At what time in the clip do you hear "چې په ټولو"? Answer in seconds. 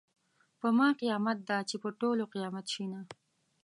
1.69-2.23